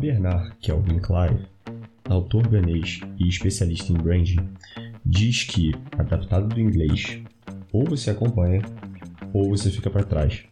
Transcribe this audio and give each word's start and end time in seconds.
Bernard 0.00 0.56
Kelvin 0.62 0.98
Clive, 0.98 1.46
autor 2.08 2.48
ganês 2.48 3.00
e 3.18 3.28
especialista 3.28 3.92
em 3.92 3.96
branding, 3.96 4.48
diz 5.04 5.44
que, 5.44 5.74
adaptado 5.98 6.48
do 6.48 6.58
inglês, 6.58 7.20
ou 7.70 7.84
você 7.84 8.10
acompanha 8.10 8.62
ou 9.34 9.50
você 9.50 9.70
fica 9.70 9.90
para 9.90 10.02
trás, 10.02 10.42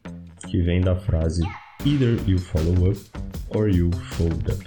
que 0.46 0.60
vem 0.60 0.82
da 0.82 0.94
frase 0.94 1.42
Either 1.86 2.18
you 2.28 2.38
follow 2.38 2.90
up 2.90 3.00
or 3.56 3.70
you 3.70 3.90
fold 4.10 4.52
up. 4.52 4.66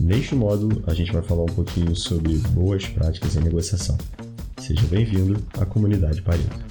Neste 0.00 0.34
módulo, 0.34 0.82
a 0.88 0.92
gente 0.92 1.12
vai 1.12 1.22
falar 1.22 1.44
um 1.44 1.54
pouquinho 1.54 1.94
sobre 1.94 2.36
boas 2.50 2.88
práticas 2.88 3.36
em 3.36 3.44
negociação. 3.44 3.96
Seja 4.58 4.84
bem-vindo 4.88 5.40
à 5.60 5.64
comunidade 5.64 6.20
Pareto. 6.20 6.66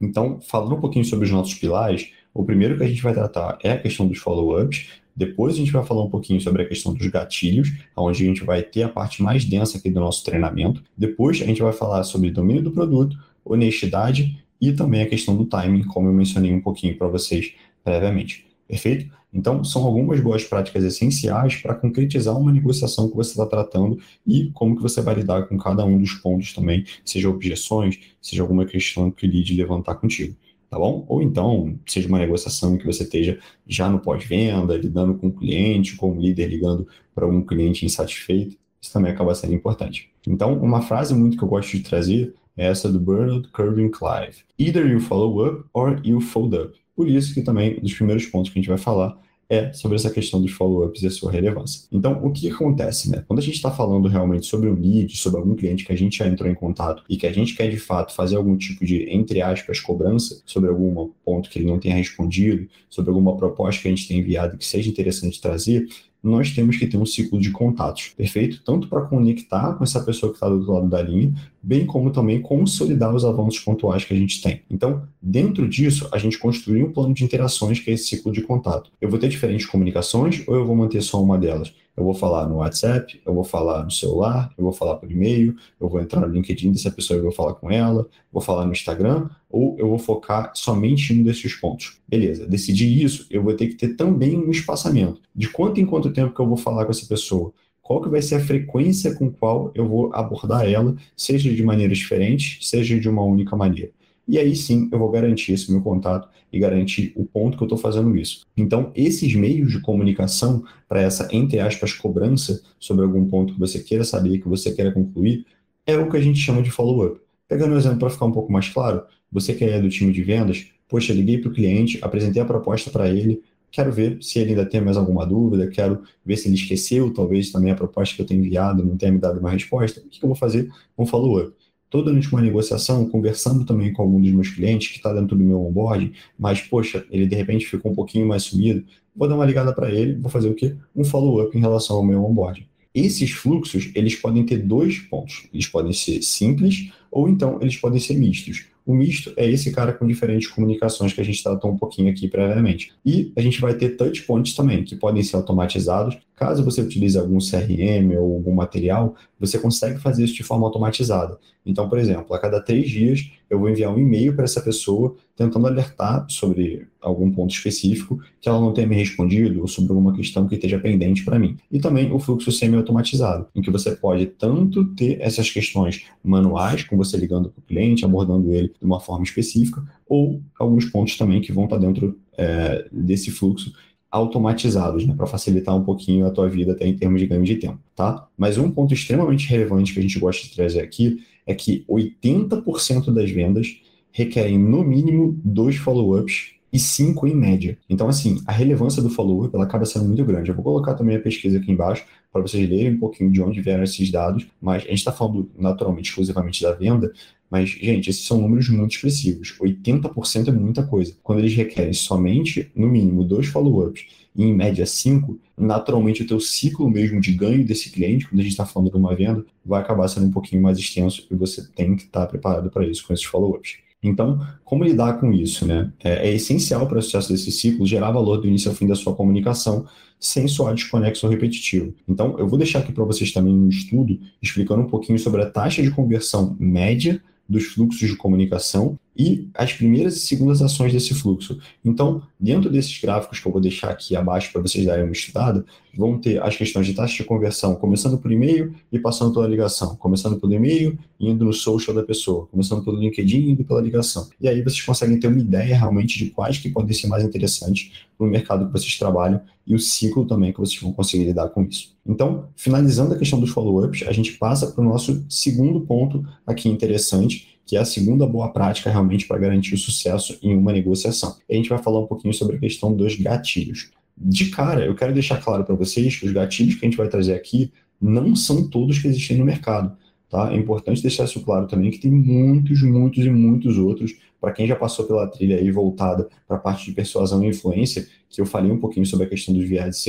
Então, 0.00 0.40
falando 0.40 0.76
um 0.76 0.80
pouquinho 0.80 1.04
sobre 1.04 1.26
os 1.26 1.30
nossos 1.30 1.54
pilares, 1.54 2.10
o 2.32 2.44
primeiro 2.44 2.78
que 2.78 2.84
a 2.84 2.88
gente 2.88 3.02
vai 3.02 3.12
tratar 3.12 3.58
é 3.62 3.72
a 3.72 3.78
questão 3.78 4.08
dos 4.08 4.18
follow-ups. 4.18 4.88
Depois 5.16 5.54
a 5.54 5.56
gente 5.56 5.72
vai 5.72 5.84
falar 5.84 6.04
um 6.04 6.10
pouquinho 6.10 6.40
sobre 6.40 6.62
a 6.62 6.68
questão 6.68 6.92
dos 6.92 7.06
gatilhos, 7.06 7.72
onde 7.96 8.22
a 8.22 8.26
gente 8.26 8.44
vai 8.44 8.62
ter 8.62 8.82
a 8.82 8.88
parte 8.88 9.22
mais 9.22 9.44
densa 9.44 9.78
aqui 9.78 9.90
do 9.90 9.98
nosso 9.98 10.22
treinamento. 10.22 10.82
Depois 10.96 11.40
a 11.40 11.46
gente 11.46 11.62
vai 11.62 11.72
falar 11.72 12.04
sobre 12.04 12.30
domínio 12.30 12.62
do 12.62 12.70
produto, 12.70 13.16
honestidade 13.42 14.44
e 14.60 14.72
também 14.72 15.00
a 15.00 15.08
questão 15.08 15.34
do 15.34 15.46
timing, 15.46 15.84
como 15.84 16.08
eu 16.08 16.12
mencionei 16.12 16.52
um 16.52 16.60
pouquinho 16.60 16.96
para 16.98 17.08
vocês 17.08 17.54
previamente. 17.82 18.46
Perfeito? 18.68 19.10
Então, 19.32 19.62
são 19.64 19.84
algumas 19.84 20.20
boas 20.20 20.44
práticas 20.44 20.82
essenciais 20.82 21.56
para 21.56 21.74
concretizar 21.74 22.36
uma 22.38 22.52
negociação 22.52 23.08
que 23.08 23.16
você 23.16 23.32
está 23.32 23.44
tratando 23.46 23.98
e 24.26 24.50
como 24.52 24.76
que 24.76 24.82
você 24.82 25.00
vai 25.00 25.14
lidar 25.14 25.46
com 25.46 25.58
cada 25.58 25.84
um 25.84 25.98
dos 25.98 26.14
pontos 26.14 26.52
também, 26.54 26.84
seja 27.04 27.28
objeções, 27.28 27.98
seja 28.20 28.42
alguma 28.42 28.64
questão 28.64 29.10
que 29.10 29.26
lide 29.26 29.54
levantar 29.54 29.96
contigo 29.96 30.34
tá 30.68 30.78
bom? 30.78 31.04
Ou 31.08 31.22
então, 31.22 31.78
seja 31.86 32.08
uma 32.08 32.18
negociação 32.18 32.76
que 32.76 32.86
você 32.86 33.02
esteja 33.02 33.38
já 33.66 33.88
no 33.88 33.98
pós-venda, 34.00 34.76
lidando 34.76 35.14
com 35.14 35.28
o 35.28 35.32
cliente, 35.32 35.96
com 35.96 36.12
o 36.12 36.20
líder 36.20 36.48
ligando 36.48 36.86
para 37.14 37.24
algum 37.24 37.42
cliente 37.42 37.84
insatisfeito, 37.84 38.56
isso 38.80 38.92
também 38.92 39.12
acaba 39.12 39.34
sendo 39.34 39.54
importante. 39.54 40.10
Então, 40.26 40.58
uma 40.58 40.82
frase 40.82 41.14
muito 41.14 41.36
que 41.36 41.42
eu 41.42 41.48
gosto 41.48 41.76
de 41.76 41.82
trazer 41.82 42.34
é 42.56 42.66
essa 42.66 42.90
do 42.90 42.98
Bernard 42.98 43.48
Curvin 43.48 43.90
Clive. 43.90 44.44
Either 44.58 44.86
you 44.86 45.00
follow 45.00 45.46
up 45.46 45.64
or 45.72 46.00
you 46.04 46.20
fold 46.20 46.56
up. 46.56 46.74
Por 46.94 47.08
isso 47.08 47.34
que 47.34 47.42
também, 47.42 47.78
um 47.78 47.82
dos 47.82 47.94
primeiros 47.94 48.24
pontos 48.26 48.50
que 48.50 48.58
a 48.58 48.62
gente 48.62 48.68
vai 48.68 48.78
falar 48.78 49.18
é 49.48 49.72
sobre 49.72 49.96
essa 49.96 50.10
questão 50.10 50.40
dos 50.40 50.52
follow-ups 50.52 51.02
e 51.02 51.06
a 51.06 51.10
sua 51.10 51.30
relevância. 51.30 51.86
Então, 51.92 52.20
o 52.24 52.30
que 52.32 52.50
acontece, 52.50 53.10
né? 53.10 53.24
Quando 53.26 53.38
a 53.38 53.42
gente 53.42 53.54
está 53.54 53.70
falando 53.70 54.08
realmente 54.08 54.46
sobre 54.46 54.68
um 54.68 54.74
lead, 54.74 55.16
sobre 55.16 55.40
algum 55.40 55.54
cliente 55.54 55.84
que 55.84 55.92
a 55.92 55.96
gente 55.96 56.18
já 56.18 56.26
entrou 56.26 56.50
em 56.50 56.54
contato 56.54 57.04
e 57.08 57.16
que 57.16 57.26
a 57.26 57.32
gente 57.32 57.54
quer 57.54 57.70
de 57.70 57.78
fato 57.78 58.14
fazer 58.14 58.36
algum 58.36 58.56
tipo 58.56 58.84
de, 58.84 59.08
entre 59.10 59.40
aspas, 59.40 59.80
cobrança 59.80 60.42
sobre 60.44 60.68
algum 60.70 61.10
ponto 61.24 61.48
que 61.48 61.58
ele 61.58 61.66
não 61.66 61.78
tenha 61.78 61.94
respondido, 61.94 62.68
sobre 62.90 63.10
alguma 63.10 63.36
proposta 63.36 63.82
que 63.82 63.88
a 63.88 63.90
gente 63.90 64.08
tenha 64.08 64.20
enviado 64.20 64.58
que 64.58 64.64
seja 64.64 64.90
interessante 64.90 65.40
trazer, 65.40 65.86
nós 66.28 66.50
temos 66.50 66.76
que 66.76 66.86
ter 66.86 66.96
um 66.96 67.06
ciclo 67.06 67.40
de 67.40 67.50
contatos, 67.50 68.12
perfeito? 68.16 68.62
Tanto 68.64 68.88
para 68.88 69.02
conectar 69.02 69.74
com 69.74 69.84
essa 69.84 70.02
pessoa 70.02 70.30
que 70.30 70.36
está 70.36 70.48
do 70.48 70.56
outro 70.56 70.72
lado 70.72 70.88
da 70.88 71.02
linha, 71.02 71.34
bem 71.62 71.86
como 71.86 72.10
também 72.10 72.40
consolidar 72.40 73.14
os 73.14 73.24
avanços 73.24 73.60
pontuais 73.60 74.04
que 74.04 74.12
a 74.12 74.16
gente 74.16 74.42
tem. 74.42 74.62
Então, 74.70 75.02
dentro 75.20 75.68
disso, 75.68 76.08
a 76.12 76.18
gente 76.18 76.38
construir 76.38 76.82
um 76.82 76.92
plano 76.92 77.14
de 77.14 77.24
interações 77.24 77.80
que 77.80 77.90
é 77.90 77.94
esse 77.94 78.06
ciclo 78.06 78.32
de 78.32 78.42
contato. 78.42 78.90
Eu 79.00 79.08
vou 79.08 79.18
ter 79.18 79.28
diferentes 79.28 79.66
comunicações 79.66 80.42
ou 80.46 80.54
eu 80.54 80.66
vou 80.66 80.76
manter 80.76 81.02
só 81.02 81.22
uma 81.22 81.38
delas? 81.38 81.72
Eu 81.96 82.04
vou 82.04 82.14
falar 82.14 82.46
no 82.46 82.56
WhatsApp, 82.56 83.20
eu 83.24 83.32
vou 83.32 83.42
falar 83.42 83.82
no 83.82 83.90
celular, 83.90 84.52
eu 84.58 84.64
vou 84.64 84.72
falar 84.72 84.96
por 84.96 85.10
e-mail, 85.10 85.56
eu 85.80 85.88
vou 85.88 86.00
entrar 86.00 86.20
no 86.20 86.32
LinkedIn 86.32 86.72
dessa 86.72 86.90
pessoa 86.90 87.18
e 87.18 87.22
vou 87.22 87.32
falar 87.32 87.54
com 87.54 87.70
ela, 87.70 88.06
vou 88.30 88.42
falar 88.42 88.66
no 88.66 88.72
Instagram, 88.72 89.30
ou 89.50 89.76
eu 89.78 89.88
vou 89.88 89.98
focar 89.98 90.52
somente 90.54 91.14
em 91.14 91.20
um 91.20 91.22
desses 91.22 91.54
pontos. 91.54 91.98
Beleza, 92.06 92.46
decidir 92.46 93.02
isso, 93.02 93.26
eu 93.30 93.42
vou 93.42 93.54
ter 93.54 93.68
que 93.68 93.76
ter 93.76 93.94
também 93.94 94.36
um 94.36 94.50
espaçamento. 94.50 95.22
De 95.34 95.48
quanto 95.48 95.80
em 95.80 95.86
quanto 95.86 96.12
tempo 96.12 96.34
que 96.34 96.40
eu 96.40 96.46
vou 96.46 96.56
falar 96.56 96.84
com 96.84 96.90
essa 96.90 97.06
pessoa? 97.06 97.52
Qual 97.80 98.02
que 98.02 98.08
vai 98.08 98.20
ser 98.20 98.34
a 98.34 98.40
frequência 98.40 99.14
com 99.14 99.30
qual 99.30 99.70
eu 99.74 99.86
vou 99.88 100.12
abordar 100.12 100.68
ela, 100.68 100.96
seja 101.16 101.54
de 101.54 101.62
maneiras 101.62 101.98
diferentes, 101.98 102.68
seja 102.68 102.98
de 102.98 103.08
uma 103.08 103.22
única 103.22 103.54
maneira. 103.54 103.92
E 104.28 104.38
aí 104.38 104.56
sim 104.56 104.88
eu 104.92 104.98
vou 104.98 105.10
garantir 105.10 105.52
esse 105.52 105.70
meu 105.70 105.80
contato 105.80 106.28
e 106.52 106.58
garantir 106.58 107.12
o 107.14 107.24
ponto 107.24 107.56
que 107.56 107.62
eu 107.62 107.66
estou 107.66 107.78
fazendo 107.78 108.16
isso. 108.16 108.44
Então, 108.56 108.90
esses 108.94 109.34
meios 109.34 109.70
de 109.70 109.80
comunicação 109.80 110.64
para 110.88 111.00
essa, 111.00 111.28
entre 111.32 111.60
aspas, 111.60 111.92
cobrança 111.92 112.62
sobre 112.78 113.04
algum 113.04 113.24
ponto 113.26 113.54
que 113.54 113.60
você 113.60 113.80
queira 113.80 114.04
saber, 114.04 114.38
que 114.38 114.48
você 114.48 114.72
queira 114.72 114.92
concluir, 114.92 115.46
é 115.86 115.96
o 115.96 116.10
que 116.10 116.16
a 116.16 116.20
gente 116.20 116.38
chama 116.38 116.62
de 116.62 116.70
follow-up. 116.70 117.20
Pegando 117.48 117.74
um 117.74 117.78
exemplo 117.78 117.98
para 117.98 118.10
ficar 118.10 118.24
um 118.26 118.32
pouco 118.32 118.52
mais 118.52 118.68
claro, 118.68 119.04
você 119.30 119.54
que 119.54 119.64
é 119.64 119.80
do 119.80 119.88
time 119.88 120.12
de 120.12 120.22
vendas, 120.22 120.66
poxa, 120.88 121.12
liguei 121.12 121.38
para 121.38 121.50
o 121.50 121.54
cliente, 121.54 121.98
apresentei 122.02 122.42
a 122.42 122.44
proposta 122.44 122.90
para 122.90 123.08
ele, 123.08 123.42
quero 123.70 123.92
ver 123.92 124.18
se 124.22 124.38
ele 124.38 124.50
ainda 124.50 124.66
tem 124.66 124.80
mais 124.80 124.96
alguma 124.96 125.24
dúvida, 125.24 125.68
quero 125.68 126.02
ver 126.24 126.36
se 126.36 126.48
ele 126.48 126.56
esqueceu, 126.56 127.12
talvez 127.12 127.52
também 127.52 127.70
a 127.70 127.76
proposta 127.76 128.16
que 128.16 128.22
eu 128.22 128.26
tenho 128.26 128.44
enviado 128.44 128.84
não 128.84 128.96
tenha 128.96 129.12
me 129.12 129.18
dado 129.18 129.38
uma 129.38 129.50
resposta. 129.50 130.00
O 130.00 130.08
que 130.08 130.24
eu 130.24 130.28
vou 130.28 130.36
fazer? 130.36 130.68
Um 130.98 131.06
follow-up 131.06 131.52
toda 131.96 132.10
durante 132.10 132.30
uma 132.30 132.42
negociação, 132.42 133.08
conversando 133.08 133.64
também 133.64 133.90
com 133.90 134.02
algum 134.02 134.20
dos 134.20 134.30
meus 134.30 134.50
clientes 134.50 134.88
que 134.88 134.98
está 134.98 135.14
dentro 135.14 135.34
do 135.34 135.42
meu 135.42 135.64
onboarding, 135.64 136.12
mas, 136.38 136.60
poxa, 136.60 137.06
ele 137.10 137.26
de 137.26 137.34
repente 137.34 137.64
ficou 137.64 137.90
um 137.90 137.94
pouquinho 137.94 138.28
mais 138.28 138.42
sumido, 138.42 138.84
vou 139.14 139.26
dar 139.26 139.34
uma 139.34 139.46
ligada 139.46 139.72
para 139.72 139.90
ele, 139.90 140.14
vou 140.14 140.30
fazer 140.30 140.50
o 140.50 140.54
quê? 140.54 140.76
Um 140.94 141.04
follow-up 141.04 141.56
em 141.56 141.60
relação 141.60 141.96
ao 141.96 142.04
meu 142.04 142.22
onboarding. 142.22 142.66
Esses 142.94 143.30
fluxos, 143.30 143.90
eles 143.94 144.14
podem 144.14 144.44
ter 144.44 144.58
dois 144.58 144.98
pontos. 144.98 145.48
Eles 145.52 145.66
podem 145.66 145.92
ser 145.94 146.20
simples 146.22 146.90
ou 147.10 147.30
então 147.30 147.58
eles 147.62 147.76
podem 147.76 147.98
ser 147.98 148.14
mistos. 148.14 148.66
O 148.86 148.94
misto 148.94 149.32
é 149.36 149.50
esse 149.50 149.72
cara 149.72 149.92
com 149.92 150.06
diferentes 150.06 150.46
comunicações 150.46 151.12
que 151.12 151.20
a 151.20 151.24
gente 151.24 151.42
tratou 151.42 151.72
um 151.72 151.76
pouquinho 151.76 152.08
aqui 152.08 152.28
previamente. 152.28 152.92
E 153.04 153.32
a 153.36 153.40
gente 153.40 153.60
vai 153.60 153.74
ter 153.74 153.96
touch 153.96 154.22
points 154.22 154.54
também, 154.54 154.84
que 154.84 154.94
podem 154.94 155.24
ser 155.24 155.34
automatizados. 155.34 156.16
Caso 156.36 156.64
você 156.64 156.82
utilize 156.82 157.18
algum 157.18 157.38
CRM 157.38 158.16
ou 158.16 158.34
algum 158.34 158.54
material, 158.54 159.16
você 159.40 159.58
consegue 159.58 159.98
fazer 159.98 160.24
isso 160.24 160.34
de 160.34 160.44
forma 160.44 160.66
automatizada. 160.66 161.36
Então, 161.64 161.88
por 161.88 161.98
exemplo, 161.98 162.32
a 162.32 162.38
cada 162.38 162.60
três 162.60 162.88
dias 162.88 163.28
eu 163.48 163.58
vou 163.58 163.68
enviar 163.70 163.94
um 163.94 163.98
e-mail 163.98 164.34
para 164.34 164.44
essa 164.44 164.60
pessoa 164.60 165.14
tentando 165.36 165.66
alertar 165.66 166.26
sobre 166.28 166.86
algum 167.00 167.30
ponto 167.30 167.54
específico 167.54 168.20
que 168.40 168.48
ela 168.48 168.60
não 168.60 168.72
tenha 168.72 168.86
me 168.86 168.96
respondido 168.96 169.60
ou 169.60 169.68
sobre 169.68 169.92
alguma 169.92 170.12
questão 170.12 170.48
que 170.48 170.54
esteja 170.54 170.78
pendente 170.78 171.24
para 171.24 171.38
mim. 171.38 171.56
E 171.70 171.78
também 171.78 172.12
o 172.12 172.18
fluxo 172.18 172.50
semi-automatizado, 172.50 173.46
em 173.54 173.62
que 173.62 173.70
você 173.70 173.94
pode 173.94 174.26
tanto 174.26 174.84
ter 174.94 175.20
essas 175.20 175.50
questões 175.50 176.06
manuais, 176.24 176.82
com 176.84 176.96
você 176.96 177.16
ligando 177.16 177.50
para 177.50 177.60
o 177.60 177.62
cliente, 177.62 178.04
abordando 178.04 178.52
ele 178.52 178.68
de 178.68 178.84
uma 178.84 178.98
forma 178.98 179.24
específica, 179.24 179.84
ou 180.08 180.40
alguns 180.58 180.86
pontos 180.86 181.16
também 181.16 181.40
que 181.40 181.52
vão 181.52 181.64
estar 181.64 181.78
dentro 181.78 182.18
é, 182.36 182.88
desse 182.90 183.30
fluxo 183.30 183.72
automatizados, 184.10 185.04
né, 185.04 185.14
para 185.14 185.26
facilitar 185.26 185.76
um 185.76 185.82
pouquinho 185.82 186.26
a 186.26 186.30
tua 186.30 186.48
vida 186.48 186.72
até 186.72 186.86
em 186.86 186.96
termos 186.96 187.20
de 187.20 187.26
ganho 187.26 187.44
de 187.44 187.56
tempo, 187.56 187.78
tá? 187.94 188.26
Mas 188.38 188.56
um 188.56 188.70
ponto 188.70 188.94
extremamente 188.94 189.48
relevante 189.48 189.92
que 189.92 189.98
a 189.98 190.02
gente 190.02 190.18
gosta 190.18 190.46
de 190.46 190.54
trazer 190.54 190.80
aqui 190.80 191.18
é 191.46 191.54
que 191.54 191.84
80% 191.88 193.12
das 193.12 193.30
vendas 193.30 193.80
requerem 194.10 194.58
no 194.58 194.82
mínimo 194.82 195.38
dois 195.44 195.76
follow-ups 195.76 196.56
e 196.72 196.78
cinco 196.78 197.26
em 197.26 197.34
média. 197.34 197.78
Então, 197.88 198.08
assim, 198.08 198.42
a 198.46 198.52
relevância 198.52 199.02
do 199.02 199.08
follow-up 199.08 199.56
acaba 199.58 199.84
sendo 199.84 200.06
muito 200.06 200.24
grande. 200.24 200.50
Eu 200.50 200.54
vou 200.54 200.64
colocar 200.64 200.94
também 200.94 201.16
a 201.16 201.20
pesquisa 201.20 201.58
aqui 201.58 201.70
embaixo 201.70 202.04
para 202.32 202.42
vocês 202.42 202.68
lerem 202.68 202.94
um 202.94 202.98
pouquinho 202.98 203.30
de 203.30 203.40
onde 203.40 203.60
vieram 203.60 203.84
esses 203.84 204.10
dados, 204.10 204.46
mas 204.60 204.82
a 204.82 204.88
gente 204.88 204.98
está 204.98 205.12
falando 205.12 205.50
naturalmente 205.56 206.10
exclusivamente 206.10 206.62
da 206.62 206.72
venda, 206.72 207.12
mas, 207.50 207.70
gente, 207.70 208.10
esses 208.10 208.24
são 208.24 208.40
números 208.40 208.68
muito 208.68 208.92
expressivos. 208.92 209.54
80% 209.60 210.48
é 210.48 210.52
muita 210.52 210.82
coisa. 210.82 211.14
Quando 211.22 211.38
eles 211.38 211.54
requerem 211.54 211.92
somente, 211.92 212.70
no 212.74 212.88
mínimo, 212.88 213.24
dois 213.24 213.46
follow-ups 213.46 214.04
e 214.34 214.42
em 214.42 214.54
média 214.54 214.84
cinco, 214.84 215.38
naturalmente 215.56 216.22
o 216.22 216.26
teu 216.26 216.40
ciclo 216.40 216.90
mesmo 216.90 217.20
de 217.20 217.32
ganho 217.32 217.64
desse 217.64 217.90
cliente, 217.90 218.28
quando 218.28 218.40
a 218.40 218.42
gente 218.42 218.52
está 218.52 218.66
falando 218.66 218.90
de 218.90 218.96
uma 218.96 219.14
venda, 219.14 219.44
vai 219.64 219.80
acabar 219.80 220.08
sendo 220.08 220.26
um 220.26 220.30
pouquinho 220.30 220.60
mais 220.60 220.76
extenso 220.78 221.26
e 221.30 221.34
você 221.34 221.66
tem 221.68 221.96
que 221.96 222.04
estar 222.04 222.22
tá 222.22 222.26
preparado 222.26 222.70
para 222.70 222.86
isso 222.86 223.06
com 223.06 223.12
esses 223.12 223.24
follow-ups. 223.24 223.76
Então, 224.02 224.46
como 224.64 224.84
lidar 224.84 225.14
com 225.14 225.32
isso? 225.32 225.66
Né? 225.66 225.90
É, 226.02 226.28
é 226.28 226.34
essencial 226.34 226.86
para 226.86 226.98
o 226.98 227.02
sucesso 227.02 227.30
desse 227.32 227.50
ciclo 227.50 227.86
gerar 227.86 228.10
valor 228.10 228.38
do 228.38 228.46
início 228.46 228.70
ao 228.70 228.74
fim 228.74 228.86
da 228.86 228.94
sua 228.94 229.14
comunicação, 229.14 229.86
sem 230.18 230.46
soar 230.48 230.74
desconexo 230.74 231.26
ou 231.26 231.32
repetitivo. 231.32 231.94
Então, 232.08 232.38
eu 232.38 232.46
vou 232.46 232.58
deixar 232.58 232.80
aqui 232.80 232.92
para 232.92 233.04
vocês 233.04 233.32
também 233.32 233.54
um 233.54 233.68
estudo 233.68 234.18
explicando 234.40 234.82
um 234.82 234.86
pouquinho 234.86 235.18
sobre 235.18 235.42
a 235.42 235.50
taxa 235.50 235.82
de 235.82 235.90
conversão 235.90 236.56
média 236.58 237.22
dos 237.48 237.64
fluxos 237.64 238.08
de 238.08 238.16
comunicação 238.16 238.98
e 239.16 239.48
as 239.54 239.72
primeiras 239.72 240.16
e 240.16 240.20
segundas 240.20 240.60
ações 240.60 240.92
desse 240.92 241.14
fluxo. 241.14 241.58
Então, 241.84 242.22
dentro 242.38 242.70
desses 242.70 243.00
gráficos 243.00 243.40
que 243.40 243.46
eu 243.46 243.52
vou 243.52 243.60
deixar 243.60 243.90
aqui 243.90 244.14
abaixo 244.14 244.52
para 244.52 244.62
vocês 244.62 244.84
darem 244.84 245.04
uma 245.04 245.12
estudada, 245.12 245.64
vão 245.96 246.18
ter 246.18 246.42
as 246.42 246.56
questões 246.56 246.86
de 246.86 246.94
taxa 246.94 247.16
de 247.16 247.24
conversão, 247.24 247.74
começando 247.74 248.18
por 248.18 248.30
e-mail 248.30 248.74
e 248.92 248.98
passando 248.98 249.32
pela 249.32 249.46
ligação, 249.46 249.96
começando 249.96 250.38
pelo 250.38 250.52
e-mail 250.52 250.98
e 251.18 251.30
indo 251.30 251.44
no 251.44 251.52
social 251.52 251.96
da 251.96 252.02
pessoa, 252.02 252.46
começando 252.46 252.84
pelo 252.84 252.98
LinkedIn 252.98 253.38
e 253.38 253.50
indo 253.52 253.64
pela 253.64 253.80
ligação. 253.80 254.28
E 254.40 254.48
aí 254.48 254.62
vocês 254.62 254.82
conseguem 254.82 255.18
ter 255.18 255.28
uma 255.28 255.40
ideia 255.40 255.76
realmente 255.76 256.18
de 256.18 256.30
quais 256.30 256.58
que 256.58 256.68
podem 256.68 256.92
ser 256.92 257.06
mais 257.06 257.24
interessantes 257.24 257.92
para 258.16 258.26
o 258.26 258.30
mercado 258.30 258.66
que 258.66 258.72
vocês 258.72 258.98
trabalham 258.98 259.40
e 259.66 259.74
o 259.74 259.78
ciclo 259.78 260.26
também 260.26 260.52
que 260.52 260.60
vocês 260.60 260.80
vão 260.80 260.92
conseguir 260.92 261.24
lidar 261.24 261.48
com 261.48 261.62
isso. 261.64 261.96
Então, 262.06 262.48
finalizando 262.54 263.14
a 263.14 263.18
questão 263.18 263.40
dos 263.40 263.50
follow-ups, 263.50 264.06
a 264.06 264.12
gente 264.12 264.32
passa 264.32 264.68
para 264.68 264.82
o 264.82 264.88
nosso 264.88 265.24
segundo 265.28 265.80
ponto 265.80 266.24
aqui 266.46 266.68
interessante, 266.68 267.55
que 267.66 267.76
é 267.76 267.80
a 267.80 267.84
segunda 267.84 268.24
boa 268.26 268.52
prática 268.52 268.88
realmente 268.88 269.26
para 269.26 269.38
garantir 269.38 269.74
o 269.74 269.78
sucesso 269.78 270.38
em 270.40 270.56
uma 270.56 270.72
negociação. 270.72 271.36
E 271.48 271.54
a 271.54 271.56
gente 271.56 271.68
vai 271.68 271.78
falar 271.78 272.00
um 272.00 272.06
pouquinho 272.06 272.32
sobre 272.32 272.56
a 272.56 272.60
questão 272.60 272.94
dos 272.94 273.16
gatilhos. 273.16 273.90
de 274.16 274.46
cara, 274.46 274.86
eu 274.86 274.94
quero 274.94 275.12
deixar 275.12 275.42
claro 275.42 275.64
para 275.64 275.74
vocês 275.74 276.16
que 276.16 276.24
os 276.24 276.32
gatilhos 276.32 276.76
que 276.76 276.86
a 276.86 276.88
gente 276.88 276.96
vai 276.96 277.08
trazer 277.08 277.34
aqui 277.34 277.70
não 278.00 278.34
são 278.34 278.68
todos 278.68 278.98
que 278.98 279.08
existem 279.08 279.36
no 279.36 279.44
mercado. 279.44 279.94
Tá? 280.28 280.52
É 280.52 280.56
importante 280.56 281.00
deixar 281.00 281.24
isso 281.24 281.40
claro 281.40 281.66
também 281.66 281.90
que 281.90 281.98
tem 281.98 282.10
muitos, 282.10 282.82
muitos 282.82 283.24
e 283.24 283.30
muitos 283.30 283.78
outros. 283.78 284.16
Para 284.40 284.52
quem 284.52 284.66
já 284.66 284.76
passou 284.76 285.06
pela 285.06 285.26
trilha 285.26 285.56
aí 285.56 285.70
voltada 285.70 286.28
para 286.46 286.56
a 286.56 286.60
parte 286.60 286.84
de 286.84 286.92
persuasão 286.92 287.44
e 287.44 287.48
influência, 287.48 288.06
que 288.28 288.40
eu 288.40 288.46
falei 288.46 288.70
um 288.70 288.78
pouquinho 288.78 289.06
sobre 289.06 289.26
a 289.26 289.28
questão 289.28 289.54
dos 289.54 289.64
vieses, 289.64 290.04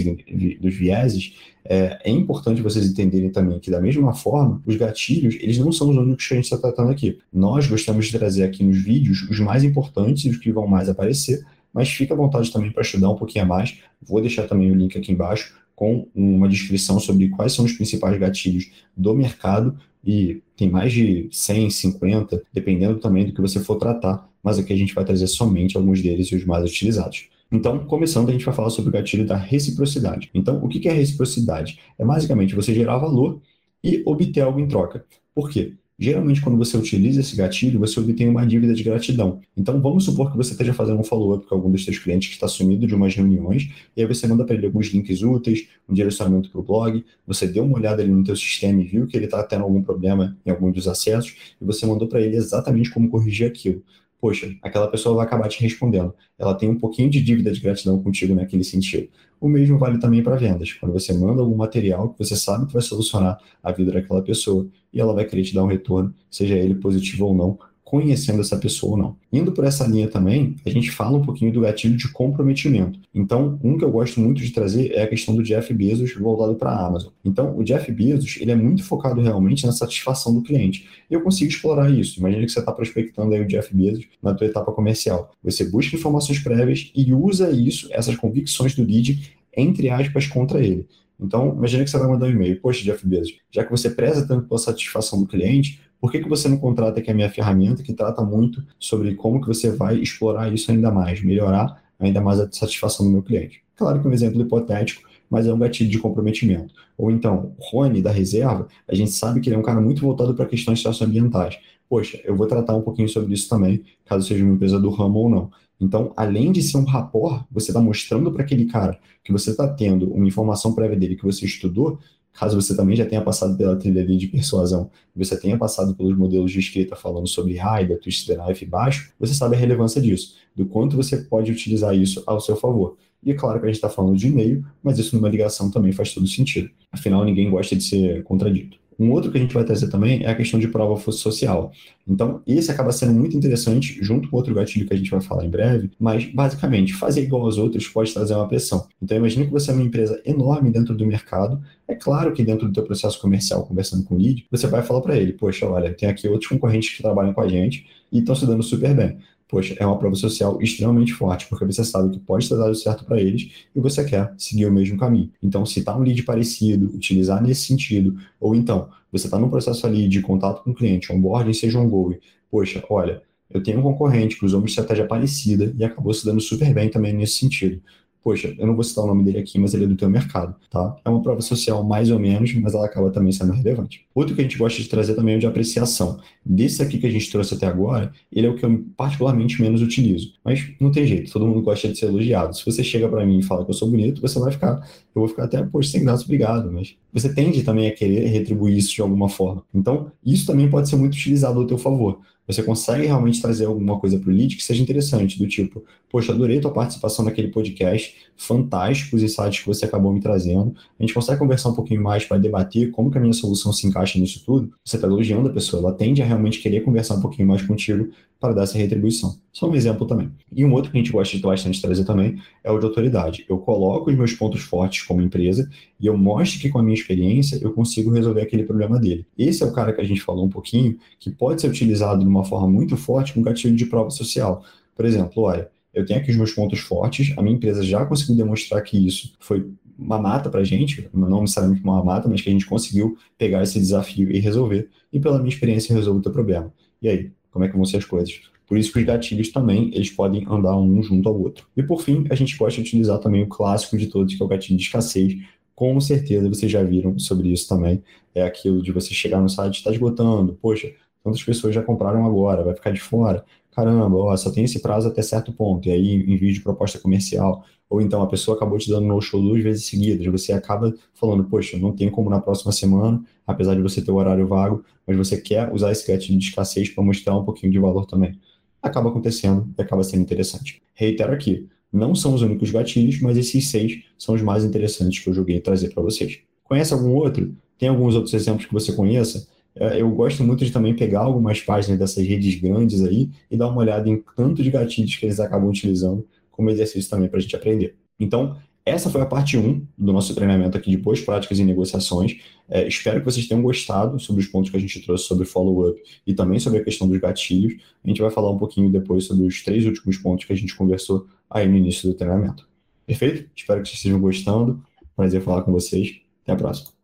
dos 0.59 0.73
vieses 0.73 1.35
é, 1.63 1.99
é, 2.03 2.09
importante 2.09 2.61
vocês 2.61 2.85
entenderem 2.85 3.29
também 3.29 3.59
que, 3.59 3.69
da 3.69 3.79
mesma 3.79 4.13
forma, 4.13 4.61
os 4.65 4.75
gatilhos, 4.75 5.35
eles 5.39 5.57
não 5.57 5.71
são 5.71 5.89
os 5.89 5.97
únicos 5.97 6.27
que 6.27 6.33
a 6.33 6.37
gente 6.37 6.45
está 6.45 6.57
tratando 6.57 6.91
aqui. 6.91 7.19
Nós 7.31 7.67
gostamos 7.67 8.07
de 8.07 8.17
trazer 8.17 8.43
aqui 8.43 8.63
nos 8.63 8.77
vídeos 8.77 9.21
os 9.29 9.39
mais 9.39 9.63
importantes 9.63 10.25
e 10.25 10.29
os 10.29 10.37
que 10.37 10.51
vão 10.51 10.65
mais 10.65 10.89
aparecer, 10.89 11.45
mas 11.73 11.89
fica 11.89 12.13
à 12.13 12.17
vontade 12.17 12.51
também 12.51 12.71
para 12.71 12.81
estudar 12.81 13.09
um 13.09 13.15
pouquinho 13.15 13.45
a 13.45 13.47
mais. 13.47 13.79
Vou 14.01 14.21
deixar 14.21 14.47
também 14.47 14.71
o 14.71 14.75
link 14.75 14.97
aqui 14.97 15.11
embaixo 15.11 15.55
com 15.75 16.07
uma 16.15 16.49
descrição 16.49 16.99
sobre 16.99 17.29
quais 17.29 17.53
são 17.53 17.63
os 17.63 17.73
principais 17.73 18.17
gatilhos 18.17 18.71
do 18.95 19.13
mercado 19.13 19.77
e 20.07 20.41
tem 20.55 20.69
mais 20.69 20.93
de 20.93 21.27
100, 21.29 21.69
50, 21.69 22.41
dependendo 22.53 22.97
também 22.97 23.25
do 23.25 23.33
que 23.33 23.41
você 23.41 23.59
for 23.59 23.75
tratar, 23.75 24.25
mas 24.41 24.57
aqui 24.57 24.71
a 24.71 24.77
gente 24.77 24.95
vai 24.95 25.03
trazer 25.03 25.27
somente 25.27 25.75
alguns 25.75 26.01
deles 26.01 26.27
e 26.27 26.35
os 26.35 26.45
mais 26.45 26.63
utilizados. 26.63 27.27
Então, 27.51 27.85
começando, 27.85 28.29
a 28.29 28.31
gente 28.31 28.45
vai 28.45 28.55
falar 28.55 28.69
sobre 28.69 28.89
o 28.89 28.93
gatilho 28.93 29.25
da 29.25 29.35
reciprocidade. 29.35 30.29
Então, 30.33 30.63
o 30.63 30.69
que 30.69 30.87
é 30.87 30.93
reciprocidade? 30.93 31.79
É 31.99 32.05
basicamente 32.05 32.55
você 32.55 32.73
gerar 32.73 32.97
valor 32.97 33.41
e 33.83 34.01
obter 34.05 34.41
algo 34.41 34.61
em 34.61 34.67
troca. 34.67 35.05
Por 35.35 35.49
quê? 35.49 35.73
Geralmente, 35.99 36.41
quando 36.41 36.59
você 36.59 36.77
utiliza 36.77 37.21
esse 37.21 37.35
gatilho, 37.35 37.79
você 37.79 37.99
obtém 37.99 38.29
uma 38.29 38.45
dívida 38.45 38.71
de 38.71 38.83
gratidão. 38.83 39.41
Então, 39.55 39.81
vamos 39.81 40.05
supor 40.05 40.29
que 40.29 40.37
você 40.37 40.51
esteja 40.51 40.71
fazendo 40.71 40.99
um 40.99 41.03
follow-up 41.03 41.47
com 41.47 41.55
algum 41.55 41.71
dos 41.71 41.83
seus 41.83 41.97
clientes 41.97 42.27
que 42.27 42.35
está 42.35 42.47
sumido 42.47 42.85
de 42.85 42.93
umas 42.93 43.15
reuniões, 43.15 43.71
e 43.95 44.01
aí 44.01 44.07
você 44.07 44.27
manda 44.27 44.45
para 44.45 44.53
ele 44.53 44.67
alguns 44.67 44.87
links 44.87 45.23
úteis, 45.23 45.67
um 45.89 45.95
direcionamento 45.95 46.51
para 46.51 46.61
o 46.61 46.63
blog, 46.63 47.03
você 47.25 47.47
deu 47.47 47.63
uma 47.63 47.77
olhada 47.77 48.03
ali 48.03 48.11
no 48.11 48.23
teu 48.23 48.35
sistema 48.35 48.79
e 48.79 48.85
viu 48.85 49.07
que 49.07 49.17
ele 49.17 49.25
está 49.25 49.41
tendo 49.41 49.63
algum 49.63 49.81
problema 49.81 50.37
em 50.45 50.51
algum 50.51 50.71
dos 50.71 50.87
acessos, 50.87 51.35
e 51.59 51.65
você 51.65 51.83
mandou 51.87 52.07
para 52.07 52.21
ele 52.21 52.35
exatamente 52.35 52.91
como 52.91 53.09
corrigir 53.09 53.47
aquilo 53.47 53.81
poxa, 54.19 54.55
aquela 54.61 54.87
pessoa 54.87 55.15
vai 55.15 55.25
acabar 55.25 55.47
te 55.47 55.61
respondendo. 55.61 56.13
Ela 56.37 56.55
tem 56.55 56.69
um 56.69 56.77
pouquinho 56.77 57.09
de 57.09 57.21
dívida 57.21 57.51
de 57.51 57.59
gratidão 57.59 58.01
contigo 58.01 58.33
naquele 58.33 58.63
sentido. 58.63 59.09
O 59.39 59.47
mesmo 59.47 59.77
vale 59.77 59.99
também 59.99 60.23
para 60.23 60.35
vendas. 60.35 60.73
Quando 60.73 60.93
você 60.93 61.13
manda 61.13 61.41
algum 61.41 61.55
material 61.55 62.09
que 62.09 62.19
você 62.19 62.35
sabe 62.35 62.65
que 62.65 62.73
vai 62.73 62.81
solucionar 62.81 63.39
a 63.61 63.71
vida 63.71 63.91
daquela 63.91 64.21
pessoa 64.21 64.67
e 64.91 64.99
ela 64.99 65.13
vai 65.13 65.25
querer 65.25 65.43
te 65.43 65.53
dar 65.53 65.63
um 65.63 65.67
retorno, 65.67 66.13
seja 66.29 66.55
ele 66.55 66.75
positivo 66.75 67.25
ou 67.25 67.35
não, 67.35 67.59
conhecendo 67.89 68.41
essa 68.41 68.57
pessoa 68.57 68.91
ou 68.91 68.97
não. 68.97 69.15
Indo 69.31 69.53
por 69.53 69.63
essa 69.63 69.87
linha 69.87 70.09
também, 70.09 70.57
a 70.65 70.69
gente 70.69 70.91
fala 70.91 71.17
um 71.17 71.21
pouquinho 71.21 71.53
do 71.53 71.61
gatilho 71.61 71.95
de 71.95 72.11
comprometimento. 72.11 72.99
Então, 73.15 73.57
um 73.63 73.77
que 73.77 73.85
eu 73.85 73.89
gosto 73.89 74.19
muito 74.19 74.41
de 74.41 74.51
trazer 74.51 74.91
é 74.91 75.03
a 75.03 75.07
questão 75.07 75.33
do 75.33 75.41
Jeff 75.41 75.73
Bezos 75.73 76.13
voltado 76.13 76.55
para 76.55 76.69
a 76.69 76.85
Amazon. 76.85 77.11
Então, 77.23 77.57
o 77.57 77.63
Jeff 77.63 77.89
Bezos, 77.89 78.39
ele 78.41 78.51
é 78.51 78.55
muito 78.55 78.83
focado 78.83 79.21
realmente 79.21 79.65
na 79.65 79.71
satisfação 79.71 80.33
do 80.33 80.41
cliente. 80.41 80.85
Eu 81.09 81.21
consigo 81.21 81.49
explorar 81.49 81.89
isso. 81.89 82.19
Imagina 82.19 82.45
que 82.45 82.51
você 82.51 82.59
está 82.59 82.73
prospectando 82.73 83.33
aí 83.33 83.41
o 83.41 83.47
Jeff 83.47 83.73
Bezos 83.73 84.05
na 84.21 84.33
tua 84.33 84.47
etapa 84.47 84.73
comercial. 84.73 85.31
Você 85.41 85.63
busca 85.63 85.95
informações 85.95 86.39
prévias 86.39 86.91
e 86.93 87.13
usa 87.13 87.49
isso, 87.51 87.87
essas 87.91 88.17
convicções 88.17 88.75
do 88.75 88.83
lead, 88.83 89.33
entre 89.55 89.89
aspas, 89.89 90.27
contra 90.27 90.59
ele. 90.59 90.85
Então, 91.19 91.55
imagina 91.57 91.83
que 91.83 91.89
você 91.89 91.97
vai 91.97 92.07
mandar 92.07 92.27
um 92.27 92.31
e-mail, 92.31 92.59
poxa, 92.61 92.83
Jeff 92.83 93.07
Bezos, 93.07 93.33
já 93.49 93.63
que 93.63 93.71
você 93.71 93.89
preza 93.89 94.27
tanto 94.27 94.47
pela 94.47 94.59
satisfação 94.59 95.19
do 95.19 95.25
cliente, 95.25 95.79
por 95.99 96.11
que, 96.11 96.19
que 96.19 96.29
você 96.29 96.47
não 96.47 96.57
contrata 96.57 96.99
aqui 96.99 97.09
a 97.09 97.13
minha 97.13 97.29
ferramenta 97.29 97.83
que 97.83 97.93
trata 97.93 98.23
muito 98.23 98.63
sobre 98.79 99.15
como 99.15 99.41
que 99.41 99.47
você 99.47 99.71
vai 99.71 99.97
explorar 99.97 100.53
isso 100.53 100.71
ainda 100.71 100.91
mais, 100.91 101.23
melhorar 101.23 101.81
ainda 101.99 102.21
mais 102.21 102.39
a 102.39 102.51
satisfação 102.51 103.05
do 103.05 103.11
meu 103.11 103.23
cliente? 103.23 103.61
Claro 103.75 103.99
que 103.99 104.07
é 104.07 104.09
um 104.09 104.13
exemplo 104.13 104.41
hipotético, 104.41 105.07
mas 105.29 105.45
é 105.45 105.53
um 105.53 105.59
gatilho 105.59 105.89
de 105.89 105.99
comprometimento. 105.99 106.73
Ou 106.97 107.11
então, 107.11 107.53
o 107.57 107.63
Rony, 107.69 108.01
da 108.01 108.11
reserva, 108.11 108.67
a 108.87 108.95
gente 108.95 109.11
sabe 109.11 109.39
que 109.39 109.49
ele 109.49 109.55
é 109.55 109.59
um 109.59 109.63
cara 109.63 109.81
muito 109.81 110.01
voltado 110.01 110.33
para 110.33 110.45
questões 110.45 110.79
socioambientais. 110.79 111.57
Poxa, 111.89 112.19
eu 112.23 112.35
vou 112.35 112.47
tratar 112.47 112.75
um 112.75 112.81
pouquinho 112.81 113.07
sobre 113.07 113.33
isso 113.33 113.47
também, 113.49 113.83
caso 114.05 114.27
seja 114.27 114.43
uma 114.43 114.53
empresa 114.53 114.79
do 114.79 114.89
ramo 114.89 115.19
ou 115.19 115.29
não. 115.29 115.51
Então, 115.79 116.11
além 116.17 116.51
de 116.51 116.61
ser 116.61 116.77
um 116.77 116.83
rapport, 116.83 117.45
você 117.51 117.69
está 117.69 117.79
mostrando 117.79 118.31
para 118.31 118.43
aquele 118.43 118.65
cara 118.65 118.99
que 119.23 119.31
você 119.31 119.51
está 119.51 119.67
tendo 119.67 120.11
uma 120.11 120.27
informação 120.27 120.73
prévia 120.73 120.97
dele 120.97 121.15
que 121.15 121.23
você 121.23 121.45
estudou, 121.45 121.99
caso 122.37 122.59
você 122.59 122.75
também 122.75 122.95
já 122.95 123.05
tenha 123.05 123.21
passado 123.21 123.57
pela 123.57 123.75
trilha 123.75 124.05
de 124.05 124.27
persuasão, 124.27 124.91
você 125.15 125.35
tenha 125.39 125.57
passado 125.57 125.95
pelos 125.95 126.15
modelos 126.15 126.51
de 126.51 126.59
escrita 126.59 126.95
falando 126.95 127.27
sobre 127.27 127.59
AIDA, 127.59 127.97
twist 127.97 128.27
the 128.27 128.37
knife 128.37 128.63
baixo, 128.65 129.11
você 129.19 129.33
sabe 129.33 129.55
a 129.55 129.59
relevância 129.59 129.99
disso, 129.99 130.35
do 130.55 130.65
quanto 130.65 130.95
você 130.95 131.17
pode 131.17 131.51
utilizar 131.51 131.95
isso 131.95 132.21
ao 132.27 132.39
seu 132.39 132.55
favor. 132.55 132.95
E 133.23 133.31
é 133.31 133.33
claro 133.33 133.59
que 133.59 133.65
a 133.65 133.67
gente 133.67 133.77
está 133.77 133.89
falando 133.89 134.15
de 134.15 134.27
e-mail, 134.27 134.63
mas 134.83 134.99
isso 134.99 135.15
numa 135.15 135.27
ligação 135.27 135.71
também 135.71 135.91
faz 135.91 136.13
todo 136.13 136.27
sentido. 136.27 136.69
Afinal, 136.91 137.25
ninguém 137.25 137.49
gosta 137.49 137.75
de 137.75 137.83
ser 137.83 138.23
contradito. 138.23 138.77
Um 138.99 139.11
outro 139.11 139.31
que 139.31 139.37
a 139.37 139.41
gente 139.41 139.53
vai 139.53 139.63
trazer 139.63 139.89
também 139.89 140.23
é 140.23 140.29
a 140.29 140.35
questão 140.35 140.59
de 140.59 140.67
prova 140.67 140.99
social. 141.11 141.71
Então, 142.07 142.41
esse 142.47 142.71
acaba 142.71 142.91
sendo 142.91 143.13
muito 143.13 143.37
interessante, 143.37 143.97
junto 144.01 144.29
com 144.29 144.37
outro 144.37 144.53
gatilho 144.53 144.87
que 144.87 144.93
a 144.93 144.97
gente 144.97 145.11
vai 145.11 145.21
falar 145.21 145.45
em 145.45 145.49
breve, 145.49 145.91
mas 145.99 146.25
basicamente, 146.25 146.93
fazer 146.93 147.21
igual 147.21 147.43
aos 147.43 147.57
outros 147.57 147.87
pode 147.87 148.13
trazer 148.13 148.33
uma 148.33 148.47
pressão. 148.47 148.87
Então, 149.01 149.17
imagine 149.17 149.45
que 149.45 149.51
você 149.51 149.71
é 149.71 149.73
uma 149.73 149.83
empresa 149.83 150.21
enorme 150.25 150.71
dentro 150.71 150.95
do 150.95 151.05
mercado. 151.05 151.61
É 151.87 151.95
claro 151.95 152.33
que 152.33 152.43
dentro 152.43 152.67
do 152.67 152.73
teu 152.73 152.83
processo 152.83 153.19
comercial, 153.21 153.65
conversando 153.65 154.03
com 154.03 154.15
o 154.15 154.17
lead, 154.17 154.45
você 154.49 154.67
vai 154.67 154.81
falar 154.81 155.01
para 155.01 155.15
ele, 155.15 155.33
poxa, 155.33 155.67
olha, 155.67 155.93
tem 155.93 156.09
aqui 156.09 156.27
outros 156.27 156.49
concorrentes 156.49 156.95
que 156.95 157.01
trabalham 157.01 157.33
com 157.33 157.41
a 157.41 157.47
gente 157.47 157.85
e 158.11 158.19
estão 158.19 158.35
se 158.35 158.45
dando 158.45 158.63
super 158.63 158.95
bem 158.95 159.17
poxa, 159.47 159.75
é 159.79 159.85
uma 159.85 159.97
prova 159.97 160.15
social 160.15 160.61
extremamente 160.61 161.13
forte, 161.13 161.47
porque 161.47 161.65
você 161.65 161.83
sabe 161.83 162.11
que 162.11 162.19
pode 162.19 162.47
ter 162.47 162.57
dado 162.57 162.75
certo 162.75 163.05
para 163.05 163.19
eles 163.19 163.49
e 163.75 163.79
você 163.79 164.03
quer 164.03 164.33
seguir 164.37 164.65
o 164.65 164.71
mesmo 164.71 164.97
caminho. 164.97 165.31
Então, 165.41 165.65
se 165.65 165.79
está 165.79 165.95
um 165.95 166.01
lead 166.01 166.21
parecido, 166.23 166.87
utilizar 166.93 167.41
nesse 167.41 167.65
sentido, 167.65 168.17
ou 168.39 168.53
então, 168.53 168.89
você 169.11 169.27
está 169.27 169.39
num 169.39 169.49
processo 169.49 169.85
ali 169.87 170.07
de 170.07 170.21
contato 170.21 170.63
com 170.63 170.71
o 170.71 170.73
cliente, 170.73 171.11
onboarding, 171.11 171.53
seja 171.53 171.79
um 171.79 171.89
go, 171.89 172.15
poxa, 172.51 172.83
olha, 172.89 173.21
eu 173.49 173.63
tenho 173.63 173.79
um 173.79 173.83
concorrente 173.83 174.37
que 174.37 174.45
usou 174.45 174.59
uma 174.59 174.67
estratégia 174.67 175.05
parecida 175.05 175.73
e 175.77 175.83
acabou 175.83 176.13
se 176.13 176.25
dando 176.25 176.41
super 176.41 176.73
bem 176.73 176.89
também 176.89 177.13
nesse 177.13 177.37
sentido 177.37 177.81
poxa, 178.27 178.53
eu 178.59 178.67
não 178.67 178.75
vou 178.75 178.83
citar 178.83 179.05
o 179.05 179.07
nome 179.07 179.23
dele 179.23 179.37
aqui, 179.37 179.57
mas 179.57 179.73
ele 179.73 179.85
é 179.85 179.87
do 179.87 179.95
teu 179.95 180.09
mercado, 180.09 180.53
tá? 180.69 180.97
É 181.05 181.09
uma 181.09 181.21
prova 181.21 181.39
social 181.39 181.81
mais 181.81 182.11
ou 182.11 182.19
menos, 182.19 182.53
mas 182.55 182.73
ela 182.73 182.85
acaba 182.85 183.09
também 183.09 183.31
sendo 183.31 183.53
relevante. 183.53 184.05
Outro 184.13 184.35
que 184.35 184.41
a 184.41 184.43
gente 184.43 184.57
gosta 184.57 184.81
de 184.81 184.89
trazer 184.89 185.15
também 185.15 185.35
é 185.35 185.37
o 185.37 185.39
de 185.39 185.47
apreciação. 185.47 186.19
Desse 186.45 186.83
aqui 186.83 186.97
que 186.97 187.07
a 187.07 187.09
gente 187.09 187.31
trouxe 187.31 187.53
até 187.53 187.65
agora, 187.65 188.11
ele 188.29 188.45
é 188.45 188.49
o 188.49 188.55
que 188.55 188.65
eu 188.65 188.83
particularmente 188.97 189.61
menos 189.61 189.81
utilizo. 189.81 190.33
Mas 190.43 190.69
não 190.77 190.91
tem 190.91 191.07
jeito, 191.07 191.31
todo 191.31 191.47
mundo 191.47 191.61
gosta 191.61 191.87
de 191.87 191.97
ser 191.97 192.07
elogiado. 192.07 192.53
Se 192.53 192.65
você 192.65 192.83
chega 192.83 193.07
para 193.07 193.25
mim 193.25 193.39
e 193.39 193.43
fala 193.43 193.63
que 193.63 193.71
eu 193.71 193.75
sou 193.75 193.89
bonito, 193.89 194.21
você 194.21 194.37
vai 194.37 194.51
ficar, 194.51 194.85
eu 195.15 195.21
vou 195.21 195.29
ficar 195.29 195.45
até, 195.45 195.63
poxa, 195.63 195.91
sem 195.91 196.03
graça, 196.03 196.25
obrigado, 196.25 196.69
mas 196.69 196.97
você 197.13 197.33
tende 197.33 197.63
também 197.63 197.87
a 197.87 197.93
querer 197.93 198.27
retribuir 198.27 198.75
isso 198.75 198.93
de 198.93 199.01
alguma 199.01 199.29
forma. 199.29 199.63
Então, 199.73 200.11
isso 200.25 200.45
também 200.45 200.69
pode 200.69 200.89
ser 200.89 200.97
muito 200.97 201.13
utilizado 201.13 201.61
ao 201.61 201.65
teu 201.65 201.77
favor 201.77 202.19
você 202.47 202.63
consegue 202.63 203.05
realmente 203.05 203.41
trazer 203.41 203.65
alguma 203.65 203.99
coisa 203.99 204.17
para 204.17 204.29
o 204.29 204.33
lead 204.33 204.55
que 204.55 204.63
seja 204.63 204.81
interessante, 204.81 205.37
do 205.37 205.47
tipo, 205.47 205.83
poxa, 206.09 206.31
adorei 206.31 206.59
tua 206.59 206.71
participação 206.71 207.25
naquele 207.25 207.49
podcast, 207.49 208.15
fantásticos 208.37 209.21
insights 209.21 209.59
que 209.59 209.67
você 209.67 209.85
acabou 209.85 210.13
me 210.13 210.21
trazendo, 210.21 210.73
a 210.97 211.03
gente 211.03 211.13
consegue 211.13 211.39
conversar 211.39 211.69
um 211.69 211.73
pouquinho 211.73 212.01
mais 212.01 212.23
para 212.23 212.37
debater 212.37 212.91
como 212.91 213.11
que 213.11 213.17
a 213.17 213.21
minha 213.21 213.33
solução 213.33 213.73
se 213.73 213.85
encaixa 213.85 214.17
nisso 214.17 214.43
tudo, 214.45 214.71
você 214.83 214.95
está 214.95 215.07
elogiando 215.07 215.49
a 215.49 215.53
pessoa, 215.53 215.81
ela 215.81 215.93
tende 215.93 216.21
a 216.21 216.25
realmente 216.25 216.59
querer 216.59 216.81
conversar 216.81 217.15
um 217.15 217.21
pouquinho 217.21 217.47
mais 217.47 217.61
contigo 217.61 218.09
para 218.39 218.53
dar 218.53 218.63
essa 218.63 218.77
retribuição. 218.77 219.35
Só 219.51 219.67
um 219.67 219.75
exemplo 219.75 220.05
também. 220.05 220.31
E 220.51 220.63
um 220.63 220.71
outro 220.73 220.91
que 220.91 220.97
a 220.97 221.01
gente 221.01 221.11
gosta 221.11 221.35
de 221.35 221.41
bastante 221.41 221.81
trazer 221.81 222.05
também 222.05 222.39
é 222.63 222.71
o 222.71 222.77
de 222.77 222.85
autoridade. 222.85 223.45
Eu 223.49 223.57
coloco 223.57 224.09
os 224.11 224.15
meus 224.15 224.33
pontos 224.33 224.61
fortes 224.61 225.01
como 225.03 225.21
empresa 225.21 225.67
e 225.99 226.05
eu 226.05 226.15
mostro 226.15 226.59
que 226.59 226.69
com 226.69 226.77
a 226.77 226.83
minha 226.83 226.93
experiência 226.93 227.57
eu 227.61 227.73
consigo 227.73 228.11
resolver 228.11 228.41
aquele 228.41 228.63
problema 228.63 228.99
dele. 228.99 229.25
Esse 229.37 229.63
é 229.63 229.65
o 229.65 229.73
cara 229.73 229.91
que 229.91 230.01
a 230.01 230.03
gente 230.03 230.21
falou 230.21 230.45
um 230.45 230.49
pouquinho, 230.49 230.97
que 231.19 231.31
pode 231.31 231.61
ser 231.61 231.69
utilizado 231.69 232.23
de 232.23 232.29
uma 232.37 232.45
forma 232.45 232.67
muito 232.67 232.95
forte 232.95 233.33
com 233.33 233.41
gatilho 233.41 233.75
de 233.75 233.85
prova 233.85 234.09
social. 234.09 234.63
Por 234.95 235.05
exemplo, 235.05 235.43
olha, 235.43 235.69
eu 235.93 236.05
tenho 236.05 236.19
aqui 236.19 236.31
os 236.31 236.37
meus 236.37 236.51
pontos 236.51 236.79
fortes, 236.79 237.33
a 237.37 237.41
minha 237.41 237.55
empresa 237.55 237.83
já 237.83 238.05
conseguiu 238.05 238.35
demonstrar 238.35 238.81
que 238.83 238.97
isso 238.97 239.33
foi 239.39 239.67
uma 239.97 240.19
mata 240.19 240.49
para 240.49 240.61
a 240.61 240.63
gente, 240.63 241.09
não 241.13 241.41
necessariamente 241.41 241.83
uma 241.83 242.03
mata, 242.03 242.29
mas 242.29 242.41
que 242.41 242.49
a 242.49 242.51
gente 242.51 242.67
conseguiu 242.67 243.17
pegar 243.37 243.63
esse 243.63 243.79
desafio 243.79 244.31
e 244.31 244.39
resolver, 244.39 244.89
e 245.11 245.19
pela 245.19 245.39
minha 245.39 245.49
experiência 245.49 245.95
resolver 245.95 246.19
o 246.19 246.21
teu 246.21 246.31
problema. 246.31 246.71
E 247.01 247.09
aí, 247.09 247.31
como 247.51 247.65
é 247.65 247.67
que 247.67 247.75
vão 247.75 247.85
ser 247.85 247.97
as 247.97 248.05
coisas? 248.05 248.39
Por 248.67 248.77
isso 248.77 248.91
que 248.91 248.99
os 248.99 249.05
gatilhos 249.05 249.49
também, 249.49 249.89
eles 249.93 250.11
podem 250.11 250.45
andar 250.47 250.77
um 250.77 251.01
junto 251.01 251.27
ao 251.27 251.39
outro. 251.39 251.65
E 251.75 251.81
por 251.81 252.01
fim, 252.01 252.27
a 252.29 252.35
gente 252.35 252.55
gosta 252.57 252.81
de 252.81 252.87
utilizar 252.87 253.17
também 253.17 253.41
o 253.41 253.47
clássico 253.47 253.97
de 253.97 254.07
todos, 254.07 254.35
que 254.35 254.43
é 254.43 254.45
o 254.45 254.49
gatilho 254.49 254.77
de 254.77 254.83
escassez. 254.83 255.37
Com 255.73 255.99
certeza 256.01 256.49
vocês 256.49 256.71
já 256.71 256.83
viram 256.83 257.17
sobre 257.17 257.49
isso 257.51 257.67
também. 257.67 258.03
É 258.35 258.43
aquilo 258.43 258.81
de 258.81 258.91
você 258.91 259.13
chegar 259.13 259.41
no 259.41 259.49
site, 259.49 259.77
está 259.77 259.91
esgotando, 259.91 260.57
poxa, 260.61 260.91
tantas 261.23 261.43
pessoas 261.43 261.73
já 261.75 261.83
compraram 261.83 262.25
agora, 262.25 262.63
vai 262.63 262.75
ficar 262.75 262.91
de 262.91 263.01
fora 263.01 263.43
caramba, 263.77 264.17
ó, 264.17 264.35
só 264.35 264.49
tem 264.49 264.63
esse 264.63 264.79
prazo 264.81 265.07
até 265.07 265.21
certo 265.21 265.53
ponto, 265.53 265.87
e 265.87 265.91
aí 265.91 266.15
envio 266.15 266.51
de 266.51 266.61
proposta 266.61 266.97
comercial, 266.97 267.63
ou 267.87 268.01
então 268.01 268.23
a 268.23 268.27
pessoa 268.27 268.57
acabou 268.57 268.79
te 268.79 268.89
dando 268.89 269.05
no 269.05 269.21
show 269.21 269.39
duas 269.39 269.61
vezes 269.61 269.85
seguidas, 269.85 270.25
você 270.25 270.51
acaba 270.51 270.91
falando, 271.13 271.43
poxa, 271.43 271.77
não 271.77 271.91
tem 271.95 272.09
como 272.09 272.27
na 272.27 272.41
próxima 272.41 272.71
semana, 272.71 273.23
apesar 273.45 273.75
de 273.75 273.81
você 273.83 274.01
ter 274.01 274.09
o 274.09 274.15
horário 274.15 274.47
vago, 274.47 274.83
mas 275.05 275.15
você 275.15 275.39
quer 275.39 275.71
usar 275.71 275.91
esse 275.91 276.11
gatilho 276.11 276.39
de 276.39 276.45
escassez 276.45 276.89
para 276.89 277.03
mostrar 277.03 277.37
um 277.37 277.45
pouquinho 277.45 277.71
de 277.71 277.77
valor 277.77 278.07
também. 278.07 278.39
Acaba 278.81 279.09
acontecendo 279.09 279.69
e 279.77 279.81
acaba 279.81 280.03
sendo 280.03 280.21
interessante. 280.21 280.81
Reitero 280.95 281.31
aqui, 281.31 281.67
Não 281.93 282.13
são 282.13 282.33
os 282.33 282.41
únicos 282.41 282.69
gatilhos, 282.71 283.21
mas 283.21 283.37
esses 283.37 283.69
seis 283.69 284.03
são 284.17 284.35
os 284.35 284.41
mais 284.41 284.65
interessantes 284.65 285.23
que 285.23 285.29
eu 285.29 285.33
joguei 285.33 285.59
trazer 285.59 285.93
para 285.93 286.03
vocês. 286.03 286.39
Conhece 286.63 286.93
algum 286.93 287.13
outro? 287.13 287.55
Tem 287.77 287.87
alguns 287.87 288.15
outros 288.15 288.33
exemplos 288.33 288.65
que 288.65 288.73
você 288.73 288.91
conheça? 288.91 289.47
É, 289.79 290.01
eu 290.01 290.09
gosto 290.11 290.43
muito 290.43 290.65
de 290.65 290.71
também 290.71 290.95
pegar 290.95 291.21
algumas 291.21 291.61
páginas 291.61 291.99
dessas 291.99 292.25
redes 292.25 292.59
grandes 292.59 293.03
aí 293.03 293.29
e 293.49 293.57
dar 293.57 293.67
uma 293.67 293.81
olhada 293.81 294.09
em 294.09 294.23
tanto 294.35 294.63
de 294.63 294.71
gatilhos 294.71 295.15
que 295.15 295.25
eles 295.25 295.39
acabam 295.39 295.69
utilizando 295.69 296.27
como 296.51 296.69
exercício 296.69 297.09
também 297.09 297.29
para 297.29 297.37
a 297.37 297.41
gente 297.41 297.55
aprender. 297.55 297.95
Então, 298.19 298.57
essa 298.87 299.09
foi 299.09 299.19
a 299.19 299.25
parte 299.25 299.57
1 299.57 299.85
do 299.97 300.13
nosso 300.13 300.33
treinamento 300.33 300.77
aqui 300.77 300.89
de 300.89 300.97
boas 300.97 301.19
práticas 301.19 301.59
em 301.59 301.65
negociações. 301.65 302.37
É, 302.69 302.87
espero 302.87 303.19
que 303.19 303.25
vocês 303.25 303.45
tenham 303.45 303.61
gostado 303.61 304.17
sobre 304.17 304.41
os 304.41 304.47
pontos 304.47 304.71
que 304.71 304.77
a 304.77 304.79
gente 304.79 305.01
trouxe 305.01 305.25
sobre 305.25 305.45
follow-up 305.45 306.01
e 306.25 306.33
também 306.33 306.57
sobre 306.57 306.79
a 306.79 306.83
questão 306.83 307.07
dos 307.07 307.19
gatilhos. 307.19 307.75
A 308.01 308.07
gente 308.07 308.21
vai 308.21 308.31
falar 308.31 308.49
um 308.49 308.57
pouquinho 308.57 308.89
depois 308.89 309.25
sobre 309.25 309.45
os 309.45 309.61
três 309.61 309.85
últimos 309.85 310.17
pontos 310.17 310.45
que 310.45 310.53
a 310.53 310.55
gente 310.55 310.73
conversou 310.73 311.27
aí 311.49 311.67
no 311.67 311.75
início 311.75 312.09
do 312.09 312.15
treinamento. 312.15 312.65
Perfeito? 313.05 313.49
Espero 313.53 313.81
que 313.81 313.89
vocês 313.89 313.97
estejam 313.97 314.21
gostando. 314.21 314.81
Prazer 315.17 315.41
falar 315.41 315.63
com 315.63 315.71
vocês. 315.73 316.21
Até 316.43 316.53
a 316.53 316.55
próxima. 316.55 316.91